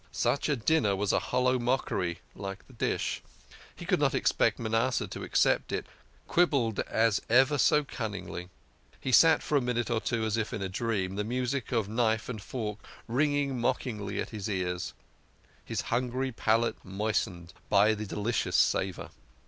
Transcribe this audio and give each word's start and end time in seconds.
Such 0.11 0.49
a 0.49 0.55
dinner 0.55 0.95
was 0.95 1.13
a 1.13 1.19
hollow 1.29 1.59
mockery 1.59 2.21
like 2.33 2.65
the 2.65 2.73
dish. 2.73 3.21
He 3.75 3.85
could 3.85 3.99
not 3.99 4.15
expect 4.15 4.57
Manasseh 4.57 5.05
to 5.07 5.21
accept 5.21 5.71
it, 5.71 5.85
quibbled 6.27 6.77
he 6.79 7.23
ever 7.29 7.59
so 7.59 7.83
cunningly. 7.83 8.49
He 8.99 9.11
sat 9.11 9.43
for 9.43 9.59
a 9.59 9.61
minute 9.61 9.91
or 9.91 10.01
two 10.01 10.23
as 10.25 10.37
in 10.37 10.63
a 10.63 10.69
dream, 10.69 11.17
the 11.17 11.23
music 11.23 11.71
of 11.71 11.87
knife 11.87 12.29
and 12.29 12.41
fork 12.41 12.79
ringing 13.07 13.59
mockingly 13.61 14.19
in 14.19 14.25
his 14.25 14.49
ears, 14.49 14.95
his 15.63 15.81
hungry 15.81 16.31
palate 16.31 16.83
moistened 16.83 17.53
by 17.69 17.93
the 17.93 18.07
delicious 18.07 18.55
savour. 18.55 19.11